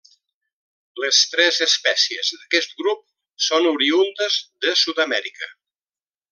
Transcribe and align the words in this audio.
Les 1.03 1.19
tres 1.33 1.59
espècies 1.65 2.31
d'aquest 2.37 2.75
grup 2.81 3.05
són 3.49 3.71
oriündes 3.75 4.41
de 4.67 4.77
Sud-amèrica. 4.85 5.55